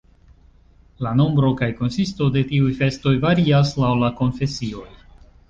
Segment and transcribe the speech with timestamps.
[1.07, 4.89] La nombro kaj konsisto de tiuj festoj varias laŭ la konfesioj.